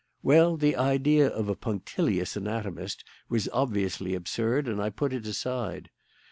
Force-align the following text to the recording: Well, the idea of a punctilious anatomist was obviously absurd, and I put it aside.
Well, 0.23 0.57
the 0.57 0.75
idea 0.75 1.27
of 1.29 1.47
a 1.47 1.55
punctilious 1.55 2.35
anatomist 2.35 3.03
was 3.29 3.47
obviously 3.53 4.15
absurd, 4.15 4.67
and 4.67 4.81
I 4.81 4.89
put 4.89 5.13
it 5.13 5.27
aside. 5.27 5.91